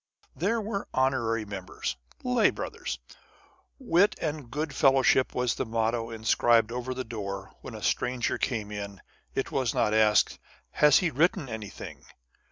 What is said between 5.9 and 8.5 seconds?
inscribed over the door. When a stranger